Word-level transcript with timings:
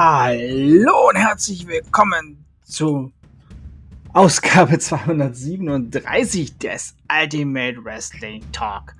Hallo 0.00 1.08
und 1.08 1.16
herzlich 1.16 1.66
willkommen 1.66 2.44
zu 2.62 3.10
Ausgabe 4.12 4.78
237 4.78 6.56
des 6.56 6.94
Ultimate 7.10 7.84
Wrestling 7.84 8.44
Talk 8.52 8.94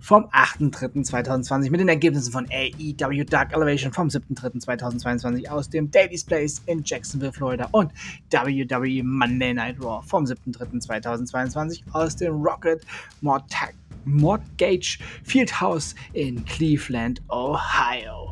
vom 0.00 0.24
8.3.2020 0.30 1.70
mit 1.70 1.80
den 1.80 1.90
Ergebnissen 1.90 2.32
von 2.32 2.46
AEW 2.50 3.24
Dark 3.24 3.52
Elevation 3.52 3.92
vom 3.92 4.08
7.3.2022 4.08 5.50
aus 5.50 5.68
dem 5.68 5.90
Daily's 5.90 6.24
Place 6.24 6.62
in 6.64 6.82
Jacksonville, 6.82 7.34
Florida 7.34 7.68
und 7.72 7.92
WWE 8.30 9.04
Monday 9.04 9.52
Night 9.52 9.76
Raw 9.82 10.02
vom 10.02 10.24
7.3.2022 10.24 11.82
aus 11.92 12.16
dem 12.16 12.32
Rocket 12.32 12.86
Mortgage 13.20 14.98
Fieldhouse 15.24 15.94
in 16.14 16.42
Cleveland, 16.46 17.20
Ohio. 17.28 18.27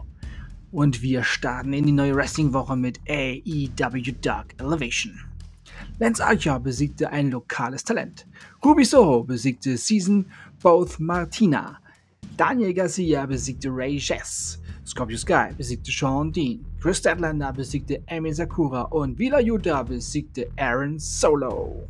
Und 0.76 1.00
wir 1.00 1.24
starten 1.24 1.72
in 1.72 1.86
die 1.86 1.92
neue 1.92 2.14
Wrestling-Woche 2.14 2.76
mit 2.76 3.00
AEW 3.08 4.12
Dark 4.20 4.54
Elevation. 4.58 5.18
Lance 5.98 6.22
Archer 6.22 6.60
besiegte 6.60 7.10
ein 7.10 7.30
lokales 7.30 7.82
Talent. 7.82 8.26
Ruby 8.62 8.84
Soho 8.84 9.24
besiegte 9.24 9.78
Season 9.78 10.26
Both 10.62 11.00
Martina. 11.00 11.78
Daniel 12.36 12.74
Garcia 12.74 13.24
besiegte 13.24 13.70
Ray 13.70 13.96
Jess. 13.96 14.58
Scorpio 14.84 15.16
Sky 15.16 15.54
besiegte 15.56 15.90
Sean 15.90 16.30
Dean. 16.30 16.62
Chris 16.78 16.98
Statlander 16.98 17.54
besiegte 17.54 18.02
Amy 18.10 18.34
Sakura 18.34 18.82
und 18.82 19.18
Vila 19.18 19.40
Yuta 19.40 19.82
besiegte 19.82 20.46
Aaron 20.58 20.98
Solo. 20.98 21.88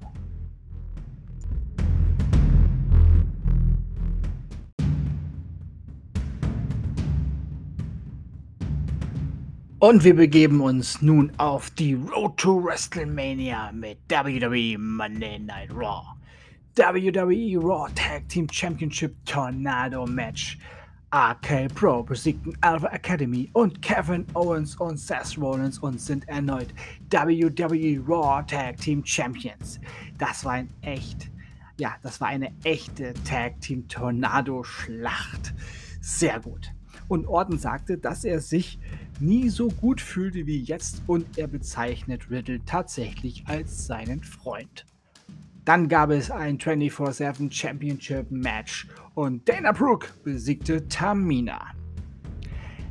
Und 9.78 10.04
wir 10.04 10.16
begeben 10.16 10.62
uns 10.62 11.02
nun 11.02 11.30
auf 11.36 11.68
die 11.68 11.92
Road 11.92 12.38
to 12.38 12.64
WrestleMania 12.64 13.72
mit 13.72 13.98
WWE 14.08 14.78
Monday 14.78 15.38
Night 15.38 15.70
Raw. 15.70 16.16
WWE 16.76 17.58
Raw 17.60 17.86
Tag 17.94 18.26
Team 18.30 18.48
Championship 18.50 19.14
Tornado 19.26 20.06
Match. 20.06 20.56
RK 21.14 21.68
Pro 21.74 22.02
besiegten 22.02 22.56
Alpha 22.62 22.86
Academy 22.86 23.50
und 23.52 23.82
Kevin 23.82 24.24
Owens 24.32 24.76
und 24.76 24.98
Seth 24.98 25.36
Rollins 25.36 25.78
und 25.78 26.00
sind 26.00 26.26
erneut 26.26 26.68
WWE 27.10 28.02
Raw 28.08 28.42
Tag 28.46 28.78
Team 28.78 29.04
Champions. 29.04 29.78
Das 30.16 30.42
war 30.46 30.52
ein 30.52 30.70
echt, 30.80 31.30
ja, 31.78 31.96
das 32.02 32.18
war 32.22 32.28
eine 32.28 32.50
echte 32.64 33.12
Tag 33.24 33.60
Team 33.60 33.86
Tornado 33.88 34.64
Schlacht. 34.64 35.52
Sehr 36.00 36.40
gut. 36.40 36.72
Und 37.08 37.26
Orton 37.26 37.58
sagte, 37.58 37.98
dass 37.98 38.24
er 38.24 38.40
sich 38.40 38.78
nie 39.20 39.48
so 39.48 39.68
gut 39.68 40.00
fühlte 40.00 40.46
wie 40.46 40.60
jetzt 40.60 41.02
und 41.06 41.38
er 41.38 41.46
bezeichnet 41.46 42.30
Riddle 42.30 42.64
tatsächlich 42.64 43.44
als 43.46 43.86
seinen 43.86 44.22
Freund. 44.22 44.84
Dann 45.64 45.88
gab 45.88 46.10
es 46.10 46.30
ein 46.30 46.58
24-7 46.58 47.50
Championship 47.50 48.30
Match 48.30 48.86
und 49.14 49.48
Dana 49.48 49.72
Brooke 49.72 50.08
besiegte 50.22 50.86
Tamina. 50.86 51.72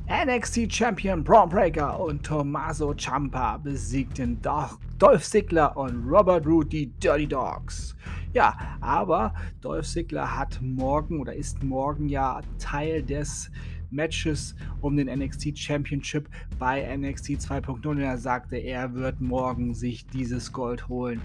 NXT 0.08 0.72
Champion 0.72 1.24
Braun 1.24 1.50
Breaker 1.50 2.00
und 2.00 2.24
Tommaso 2.24 2.94
Ciampa 2.94 3.58
besiegten 3.58 4.40
Dolph 4.42 5.24
Ziggler 5.24 5.76
und 5.76 6.06
Robert 6.08 6.46
Roode 6.46 6.70
die 6.70 6.88
Dirty 7.00 7.26
Dogs. 7.26 7.96
Ja, 8.34 8.56
aber 8.82 9.34
Dolph 9.62 9.88
Ziggler 9.88 10.38
hat 10.38 10.60
morgen 10.62 11.22
oder 11.22 11.34
ist 11.34 11.64
morgen 11.64 12.08
ja 12.08 12.42
Teil 12.60 13.02
des 13.02 13.50
Matches 13.96 14.56
um 14.82 14.98
den 14.98 15.08
NXT 15.08 15.58
Championship 15.58 16.30
bei 16.60 16.96
NXT 16.96 17.30
2.0. 17.32 17.88
Und 17.88 18.00
er 18.00 18.18
sagte, 18.18 18.58
er 18.58 18.94
wird 18.94 19.22
morgen 19.22 19.74
sich 19.74 20.06
dieses 20.08 20.52
Gold 20.52 20.88
holen. 20.88 21.22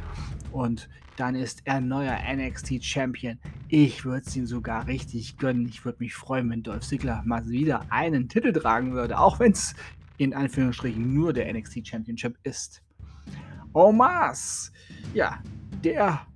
Und 0.53 0.89
dann 1.17 1.35
ist 1.35 1.63
er 1.65 1.81
neuer 1.81 2.19
NXT 2.33 2.83
Champion. 2.83 3.39
Ich 3.69 4.05
würde 4.05 4.25
es 4.27 4.35
ihm 4.37 4.47
sogar 4.47 4.87
richtig 4.87 5.37
gönnen. 5.37 5.67
Ich 5.69 5.85
würde 5.85 5.99
mich 6.01 6.15
freuen, 6.15 6.49
wenn 6.51 6.63
Dolph 6.63 6.87
Ziggler 6.87 7.23
mal 7.27 7.47
wieder 7.49 7.85
einen 7.91 8.29
Titel 8.29 8.53
tragen 8.53 8.93
würde, 8.93 9.19
auch 9.19 9.39
wenn 9.39 9.53
es 9.53 9.75
in 10.17 10.33
Anführungsstrichen 10.33 11.13
nur 11.13 11.33
der 11.33 11.53
NXT 11.53 11.87
Championship 11.87 12.39
ist. 12.43 12.83
Omas, 13.73 14.73
ja, 15.15 15.43
der 15.85 16.27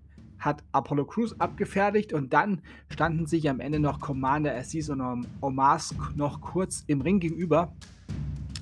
hat 0.44 0.62
Apollo 0.72 1.06
Crews 1.06 1.40
abgefertigt 1.40 2.12
und 2.12 2.32
dann 2.32 2.60
standen 2.88 3.26
sich 3.26 3.48
am 3.48 3.60
Ende 3.60 3.80
noch 3.80 4.00
Commander 4.00 4.54
Assis 4.54 4.90
und 4.90 5.26
Omas 5.40 5.94
noch 6.14 6.40
kurz 6.40 6.84
im 6.86 7.00
Ring 7.00 7.20
gegenüber. 7.20 7.72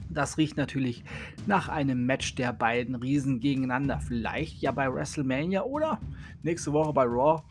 Das 0.09 0.37
riecht 0.37 0.59
natürlich 0.59 1.04
nach 1.47 1.69
einem 1.69 2.04
Match 2.04 2.34
der 2.34 2.53
beiden 2.53 2.94
Riesen 2.94 3.41
gegeneinander. 3.41 3.98
Vielleicht 3.98 4.60
ja 4.60 4.71
bei 4.71 4.92
WrestleMania 4.92 5.62
oder 5.62 5.98
nächste 6.42 6.72
Woche 6.72 6.92
bei 6.92 7.04
Raw. 7.04 7.42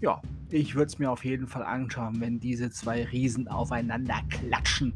Ja, 0.00 0.22
ich 0.50 0.74
würde 0.74 0.86
es 0.86 0.98
mir 0.98 1.10
auf 1.10 1.24
jeden 1.24 1.46
Fall 1.46 1.62
anschauen, 1.62 2.20
wenn 2.20 2.40
diese 2.40 2.70
zwei 2.70 3.04
Riesen 3.04 3.48
aufeinander 3.48 4.16
klatschen. 4.30 4.94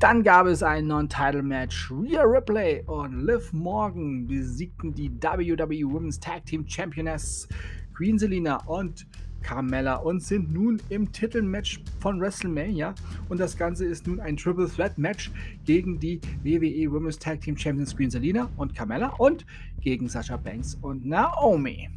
Dann 0.00 0.24
gab 0.24 0.46
es 0.46 0.62
ein 0.62 0.88
Non-Title-Match. 0.88 1.90
Rhea 1.92 2.22
Ripley 2.24 2.82
und 2.86 3.26
Liv 3.26 3.52
Morgan 3.52 4.26
besiegten 4.26 4.92
die 4.92 5.10
WWE 5.10 5.90
Women's 5.90 6.18
Tag 6.18 6.44
Team 6.46 6.66
Championess 6.68 7.48
Queen 7.94 8.18
Selina 8.18 8.56
und 8.66 9.06
Carmella 9.42 9.96
und 9.96 10.22
sind 10.22 10.52
nun 10.52 10.80
im 10.88 11.12
Titelmatch 11.12 11.80
von 12.00 12.20
WrestleMania. 12.20 12.94
Und 13.28 13.38
das 13.38 13.56
Ganze 13.56 13.84
ist 13.84 14.06
nun 14.06 14.18
ein 14.18 14.36
Triple 14.36 14.68
Threat 14.68 14.98
Match 14.98 15.30
gegen 15.64 16.00
die 16.00 16.20
WWE 16.42 16.90
Women's 16.90 17.18
Tag 17.18 17.42
Team 17.42 17.56
Champions 17.56 17.94
Queen 17.94 18.10
Selina 18.10 18.50
und 18.56 18.74
Carmella 18.74 19.08
und 19.18 19.46
gegen 19.80 20.08
Sasha 20.08 20.36
Banks 20.36 20.76
und 20.80 21.04
Naomi. 21.04 21.88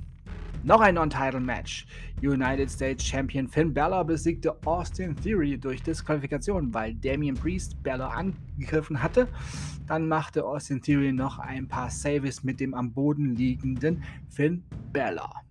Noch 0.63 0.81
ein 0.81 0.95
Non-Title-Match. 0.95 1.85
United 2.21 2.69
States 2.69 3.05
Champion 3.05 3.47
Finn 3.47 3.73
Balor 3.73 4.03
besiegte 4.03 4.53
Austin 4.65 5.15
Theory 5.15 5.57
durch 5.57 5.81
Disqualifikation, 5.81 6.73
weil 6.73 6.93
Damian 6.95 7.35
Priest 7.35 7.81
Balor 7.83 8.13
angegriffen 8.13 9.01
hatte. 9.01 9.29
Dann 9.87 10.09
machte 10.09 10.43
Austin 10.43 10.81
Theory 10.81 11.13
noch 11.13 11.39
ein 11.39 11.67
paar 11.69 11.89
Saves 11.89 12.43
mit 12.43 12.59
dem 12.59 12.73
am 12.73 12.91
Boden 12.91 13.35
liegenden 13.35 14.03
Finn 14.29 14.63
Balor. 14.91 15.46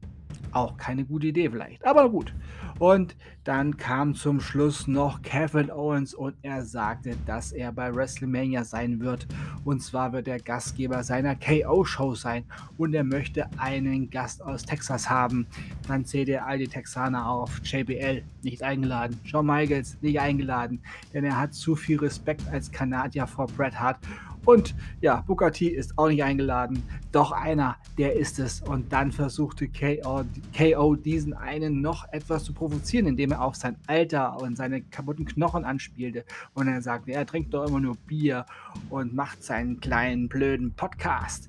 Auch 0.57 0.79
keine 0.79 1.05
gute 1.05 1.27
Idee 1.27 1.51
vielleicht, 1.51 1.85
aber 1.85 2.09
gut. 2.09 2.33
Und 2.79 3.15
dann 3.45 3.77
kam 3.77 4.15
zum 4.15 4.41
Schluss 4.41 4.87
noch 4.87 5.21
Kevin 5.21 5.71
Owens 5.71 6.15
und 6.15 6.35
er 6.41 6.65
sagte, 6.65 7.15
dass 7.27 7.53
er 7.53 7.73
bei 7.73 7.95
WrestleMania 7.95 8.65
sein 8.65 9.01
wird. 9.01 9.27
Und 9.67 9.83
zwar 9.83 10.15
wird 10.15 10.29
er 10.29 10.39
Gastgeber 10.39 11.03
seiner 11.03 11.37
KO-Show 11.37 12.15
sein 12.15 12.45
und 12.79 12.95
er 12.95 13.05
möchte 13.05 13.51
einen 13.59 14.09
Gast 14.09 14.43
aus 14.43 14.65
Texas 14.65 15.11
haben. 15.11 15.47
Dann 15.89 16.07
zählt 16.07 16.31
er 16.31 16.47
all 16.47 16.57
die 16.57 16.69
Texaner 16.69 17.29
auf. 17.29 17.61
JBL 17.63 18.23
nicht 18.43 18.63
eingeladen, 18.63 19.21
Shawn 19.25 19.45
Michaels 19.45 19.99
nicht 20.01 20.21
eingeladen, 20.21 20.81
denn 21.13 21.25
er 21.25 21.39
hat 21.39 21.53
zu 21.53 21.77
viel 21.77 21.99
Respekt 21.99 22.49
als 22.51 22.73
Kanadier 22.73 23.27
vor 23.27 23.47
Bret 23.47 23.79
Hart 23.79 23.99
und 24.47 24.75
ja, 25.01 25.23
Booker 25.27 25.51
T 25.51 25.67
ist 25.67 25.99
auch 25.99 26.09
nicht 26.09 26.23
eingeladen. 26.23 26.83
Doch 27.11 27.33
einer, 27.33 27.77
der 27.99 28.15
ist 28.15 28.39
es. 28.39 28.61
Und 28.63 28.93
dann 28.93 29.11
versuchte 29.11 29.69
KO, 29.69 30.23
KO 30.57 30.95
diesen 30.95 31.35
einen 31.35 31.81
noch 31.81 32.07
etwas 32.13 32.45
zu 32.45 32.53
provozieren, 32.53 33.07
indem 33.07 33.33
er 33.33 33.43
auf 33.43 33.57
sein 33.57 33.77
Alter 33.89 34.41
und 34.41 34.57
seine 34.57 34.83
kaputten 34.83 35.27
Knochen 35.27 35.65
anspielte. 35.65 36.25
Und 36.55 36.69
er 36.69 36.81
sagte, 36.81 37.11
er 37.13 37.27
trinkt 37.27 37.53
doch 37.55 37.67
immer 37.67 37.81
nur 37.81 37.97
Bier 38.07 38.47
und 38.89 39.15
macht 39.15 39.43
seinen 39.43 39.81
kleinen 39.81 40.29
blöden 40.29 40.73
Podcast. 40.73 41.49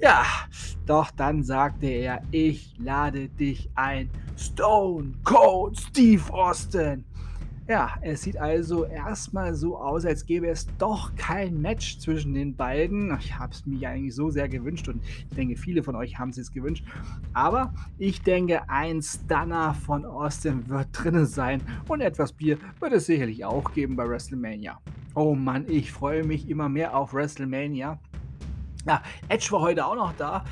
Ja, 0.00 0.24
doch 0.86 1.10
dann 1.10 1.42
sagte 1.42 1.86
er, 1.86 2.22
ich 2.30 2.74
lade 2.78 3.28
dich 3.28 3.68
ein. 3.74 4.08
Stone 4.38 5.12
Cold 5.24 5.78
Steve 5.78 6.32
Austin. 6.32 7.04
Ja, 7.68 7.96
es 8.00 8.22
sieht 8.22 8.38
also 8.38 8.86
erstmal 8.86 9.54
so 9.54 9.76
aus, 9.76 10.06
als 10.06 10.24
gäbe 10.24 10.48
es 10.48 10.66
doch 10.78 11.14
kein 11.16 11.60
Match 11.60 11.98
zwischen 11.98 12.32
den 12.32 12.56
beiden. 12.56 13.14
Ich 13.20 13.38
habe 13.38 13.52
es 13.52 13.66
mir 13.66 13.90
eigentlich 13.90 14.14
so 14.14 14.30
sehr 14.30 14.48
gewünscht 14.48 14.88
und 14.88 15.04
ich 15.04 15.36
denke, 15.36 15.54
viele 15.54 15.82
von 15.82 15.94
euch 15.94 16.18
haben 16.18 16.30
es 16.30 16.38
jetzt 16.38 16.54
gewünscht. 16.54 16.82
Aber 17.34 17.74
ich 17.98 18.22
denke, 18.22 18.66
ein 18.70 19.02
Stunner 19.02 19.74
von 19.74 20.06
Austin 20.06 20.66
wird 20.70 20.88
drinnen 20.92 21.26
sein 21.26 21.60
und 21.88 22.00
etwas 22.00 22.32
Bier 22.32 22.56
wird 22.80 22.94
es 22.94 23.04
sicherlich 23.04 23.44
auch 23.44 23.74
geben 23.74 23.96
bei 23.96 24.08
WrestleMania. 24.08 24.80
Oh 25.14 25.34
Mann, 25.34 25.66
ich 25.68 25.92
freue 25.92 26.24
mich 26.24 26.48
immer 26.48 26.70
mehr 26.70 26.96
auf 26.96 27.12
WrestleMania. 27.12 27.98
Ja, 28.86 29.02
Edge 29.28 29.48
war 29.50 29.60
heute 29.60 29.84
auch 29.84 29.94
noch 29.94 30.14
da. 30.16 30.42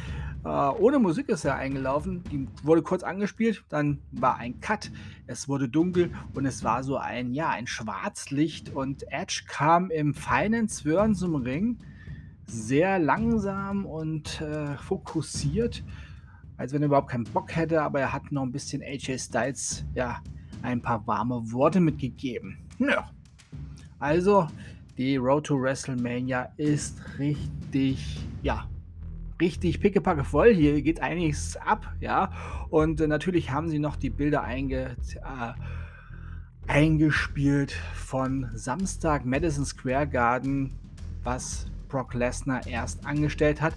Äh, 0.47 0.49
ohne 0.49 1.01
Musik 1.01 1.29
ist 1.29 1.45
er 1.45 1.57
eingelaufen. 1.57 2.23
Die 2.31 2.47
wurde 2.63 2.81
kurz 2.83 3.03
angespielt, 3.03 3.65
dann 3.69 3.99
war 4.13 4.37
ein 4.37 4.61
Cut. 4.61 4.93
Es 5.27 5.49
wurde 5.49 5.69
dunkel 5.69 6.13
und 6.35 6.47
es 6.47 6.63
war 6.63 6.85
so 6.85 6.99
ein, 6.99 7.35
ja, 7.35 7.51
ein 7.51 7.67
Schwarzlicht. 7.67 8.73
Und 8.73 9.11
Edge 9.11 9.43
kam 9.49 9.91
im 9.91 10.15
feinen 10.15 10.69
Zwirn 10.69 11.17
zum 11.17 11.35
Ring. 11.35 11.79
Sehr 12.47 13.01
langsam 13.01 13.87
und 13.87 14.41
äh, 14.41 14.77
fokussiert. 14.77 15.83
Als 16.59 16.73
wenn 16.73 16.81
er 16.81 16.87
überhaupt 16.87 17.11
keinen 17.11 17.25
Bock 17.25 17.57
hätte, 17.57 17.83
aber 17.83 17.99
er 17.99 18.13
hat 18.13 18.31
noch 18.31 18.43
ein 18.43 18.53
bisschen 18.53 18.83
AJ 18.83 19.19
Styles, 19.19 19.85
ja, 19.95 20.21
ein 20.63 20.81
paar 20.81 21.05
warme 21.09 21.43
Worte 21.51 21.81
mitgegeben. 21.81 22.57
Ja. 22.79 23.11
Also, 23.99 24.47
Die 24.97 25.17
Road 25.17 25.47
to 25.47 25.61
WrestleMania 25.61 26.53
ist 26.57 27.03
richtig, 27.19 28.27
ja, 28.43 28.67
richtig 29.41 29.81
pickepacke 29.81 30.25
voll. 30.25 30.55
Hier 30.55 30.81
geht 30.83 31.01
einiges 31.01 31.57
ab, 31.57 31.93
ja. 32.01 32.31
Und 32.71 33.01
äh, 33.01 33.07
natürlich 33.07 33.51
haben 33.51 33.69
sie 33.69 33.79
noch 33.79 33.97
die 33.97 34.11
Bilder 34.11 34.43
einge, 34.43 34.97
äh, 35.15 35.53
eingespielt 36.67 37.73
von 37.95 38.51
Samstag 38.55 39.25
Madison 39.25 39.65
Square 39.65 40.09
Garden, 40.09 40.73
was 41.23 41.67
Brock 41.89 42.15
Lesnar 42.15 42.67
erst 42.67 43.07
angestellt 43.07 43.61
hat 43.61 43.75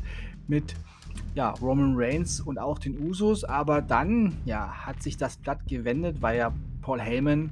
mit 0.47 0.75
ja, 1.35 1.51
Roman 1.51 1.93
Reigns 1.95 2.39
und 2.39 2.57
auch 2.57 2.79
den 2.79 2.99
Usos, 2.99 3.43
aber 3.43 3.81
dann 3.81 4.37
ja, 4.45 4.67
hat 4.85 5.03
sich 5.03 5.17
das 5.17 5.37
Blatt 5.37 5.67
gewendet, 5.67 6.21
weil 6.21 6.37
ja 6.37 6.53
Paul 6.81 6.99
Heyman 6.99 7.51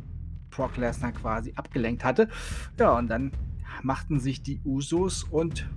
Brock 0.49 0.77
Lesnar 0.77 1.11
quasi 1.11 1.53
abgelenkt 1.55 2.03
hatte. 2.03 2.29
Ja, 2.79 2.97
und 2.97 3.07
dann 3.07 3.31
machten 3.83 4.19
sich 4.19 4.41
die 4.41 4.59
Usos 4.65 5.23
und 5.23 5.67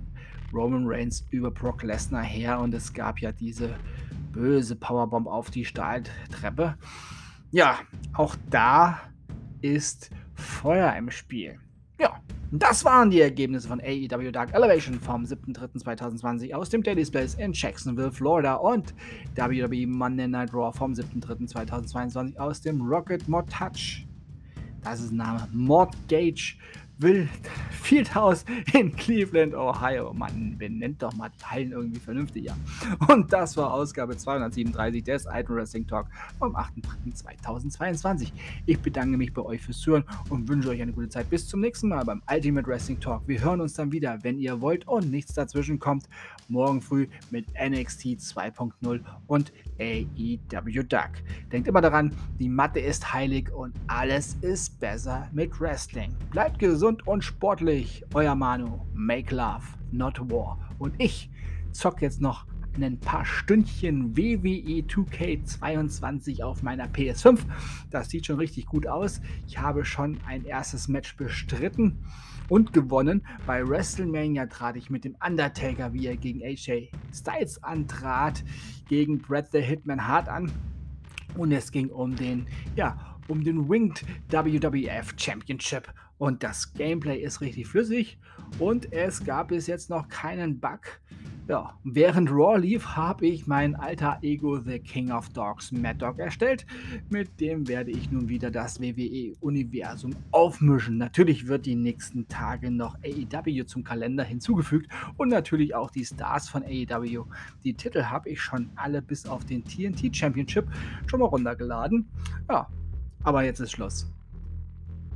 Roman 0.53 0.83
Reigns 0.85 1.25
über 1.29 1.51
Brock 1.51 1.83
Lesnar 1.83 2.23
her 2.23 2.59
und 2.59 2.73
es 2.73 2.93
gab 2.93 3.19
ja 3.19 3.31
diese 3.31 3.75
böse 4.31 4.75
Powerbomb 4.75 5.27
auf 5.27 5.49
die 5.49 5.65
Stahltreppe. 5.65 6.75
Ja, 7.51 7.79
auch 8.13 8.35
da 8.49 8.99
ist 9.61 10.09
Feuer 10.35 10.95
im 10.95 11.11
Spiel. 11.11 11.59
Ja, 11.99 12.19
das 12.51 12.83
waren 12.83 13.09
die 13.09 13.21
Ergebnisse 13.21 13.67
von 13.67 13.79
AEW 13.79 14.31
Dark 14.31 14.53
Elevation 14.53 14.99
vom 14.99 15.23
7.3.2020 15.23 16.53
aus 16.53 16.69
dem 16.69 16.81
Daily 16.81 17.05
Space 17.05 17.35
in 17.35 17.53
Jacksonville, 17.53 18.11
Florida 18.11 18.55
und 18.55 18.93
WWE 19.35 19.87
Monday 19.87 20.27
Night 20.27 20.53
Raw 20.53 20.75
vom 20.75 20.93
7.3.2022 20.93 22.37
aus 22.37 22.61
dem 22.61 22.81
Rocket 22.81 23.27
Mod 23.27 23.49
Touch. 23.49 24.07
Das 24.83 24.99
ist 24.99 25.11
ein 25.11 25.17
Name. 25.17 25.47
Mod 25.53 25.89
Gage 26.07 26.57
will 27.01 27.27
Fieldhouse 27.81 28.45
in 28.73 28.95
Cleveland, 28.95 29.55
Ohio. 29.55 30.13
Man 30.13 30.55
benennt 30.57 31.01
doch 31.01 31.13
mal 31.13 31.29
die 31.29 31.43
Hallen 31.43 31.71
irgendwie 31.71 31.99
vernünftig, 31.99 32.45
ja. 32.45 32.55
Und 33.07 33.33
das 33.33 33.57
war 33.57 33.73
Ausgabe 33.73 34.15
237 34.15 35.03
des 35.03 35.25
Item 35.25 35.55
Wrestling 35.55 35.87
Talk 35.87 36.07
vom 36.37 36.55
8.3.2022. 36.55 38.31
Ich 38.65 38.79
bedanke 38.79 39.17
mich 39.17 39.33
bei 39.33 39.41
euch 39.41 39.61
fürs 39.61 39.79
Zuhören 39.79 40.05
und 40.29 40.47
wünsche 40.47 40.69
euch 40.69 40.81
eine 40.81 40.93
gute 40.93 41.09
Zeit. 41.09 41.29
Bis 41.29 41.47
zum 41.47 41.59
nächsten 41.59 41.89
Mal 41.89 42.05
beim 42.05 42.21
Ultimate 42.31 42.67
Wrestling 42.67 42.99
Talk. 42.99 43.23
Wir 43.27 43.43
hören 43.43 43.61
uns 43.61 43.73
dann 43.73 43.91
wieder, 43.91 44.19
wenn 44.21 44.39
ihr 44.39 44.61
wollt 44.61 44.87
und 44.87 45.09
nichts 45.09 45.33
dazwischen 45.33 45.79
kommt. 45.79 46.07
Morgen 46.47 46.81
früh 46.81 47.07
mit 47.29 47.47
NXT 47.53 48.19
2.0 48.19 49.01
und 49.27 49.51
AEW 49.79 50.83
Duck. 50.83 51.11
Denkt 51.51 51.67
immer 51.67 51.81
daran, 51.81 52.13
die 52.39 52.49
Matte 52.49 52.79
ist 52.79 53.11
heilig 53.13 53.51
und 53.51 53.73
alles 53.87 54.35
ist 54.41 54.79
besser 54.79 55.27
mit 55.31 55.59
Wrestling. 55.59 56.13
Bleibt 56.29 56.59
gesund 56.59 56.90
gesund 56.91 57.07
und 57.07 57.23
sportlich. 57.23 58.03
Euer 58.13 58.35
Manu. 58.35 58.81
Make 58.93 59.33
love, 59.33 59.63
not 59.91 60.19
war. 60.29 60.59
Und 60.77 60.95
ich 60.97 61.29
zock 61.71 62.01
jetzt 62.01 62.21
noch 62.21 62.45
ein 62.75 62.99
paar 62.99 63.25
Stündchen 63.25 64.15
WWE 64.17 64.81
2K22 64.87 66.43
auf 66.43 66.63
meiner 66.63 66.87
PS5. 66.87 67.39
Das 67.89 68.09
sieht 68.09 68.25
schon 68.25 68.37
richtig 68.37 68.65
gut 68.65 68.87
aus. 68.87 69.21
Ich 69.47 69.57
habe 69.57 69.85
schon 69.85 70.17
ein 70.25 70.45
erstes 70.45 70.87
Match 70.87 71.15
bestritten 71.15 71.99
und 72.49 72.73
gewonnen. 72.73 73.25
Bei 73.45 73.67
WrestleMania 73.67 74.47
trat 74.47 74.75
ich 74.75 74.89
mit 74.89 75.05
dem 75.05 75.15
Undertaker, 75.25 75.93
wie 75.93 76.07
er 76.07 76.17
gegen 76.17 76.41
AJ 76.41 76.89
Styles 77.13 77.63
antrat, 77.63 78.43
gegen 78.87 79.19
Brett 79.19 79.51
the 79.51 79.59
Hitman 79.59 80.07
Hart 80.07 80.27
an. 80.27 80.51
Und 81.37 81.51
es 81.51 81.71
ging 81.71 81.89
um 81.89 82.15
den, 82.15 82.47
ja, 82.75 83.17
um 83.27 83.43
den 83.43 83.69
Winged 83.69 84.03
WWF 84.29 85.13
Championship 85.17 85.93
und 86.21 86.43
das 86.43 86.71
Gameplay 86.75 87.17
ist 87.17 87.41
richtig 87.41 87.65
flüssig 87.65 88.19
und 88.59 88.93
es 88.93 89.23
gab 89.23 89.47
bis 89.47 89.65
jetzt 89.65 89.89
noch 89.89 90.07
keinen 90.07 90.59
Bug. 90.59 91.01
Ja, 91.47 91.79
während 91.83 92.29
Raw 92.29 92.59
lief, 92.59 92.85
habe 92.89 93.25
ich 93.25 93.47
mein 93.47 93.73
alter 93.73 94.19
Ego 94.21 94.59
The 94.59 94.77
King 94.77 95.11
of 95.11 95.29
Dogs 95.29 95.71
Mad 95.71 95.97
Dog 95.97 96.19
erstellt. 96.19 96.67
Mit 97.09 97.41
dem 97.41 97.67
werde 97.67 97.89
ich 97.89 98.11
nun 98.11 98.29
wieder 98.29 98.51
das 98.51 98.79
WWE-Universum 98.79 100.11
aufmischen. 100.29 100.99
Natürlich 100.99 101.47
wird 101.47 101.65
die 101.65 101.75
nächsten 101.75 102.27
Tage 102.27 102.69
noch 102.69 102.95
AEW 103.03 103.63
zum 103.63 103.83
Kalender 103.83 104.23
hinzugefügt 104.23 104.91
und 105.17 105.29
natürlich 105.29 105.73
auch 105.73 105.89
die 105.89 106.05
Stars 106.05 106.47
von 106.47 106.61
AEW. 106.61 107.25
Die 107.63 107.73
Titel 107.73 108.03
habe 108.03 108.29
ich 108.29 108.39
schon 108.39 108.69
alle 108.75 109.01
bis 109.01 109.25
auf 109.25 109.43
den 109.45 109.65
TNT 109.65 110.15
Championship 110.15 110.67
schon 111.07 111.21
mal 111.21 111.25
runtergeladen. 111.25 112.07
Ja, 112.47 112.67
aber 113.23 113.43
jetzt 113.43 113.59
ist 113.59 113.71
Schluss. 113.71 114.07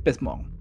Bis 0.02 0.20
morgen. 0.20 0.55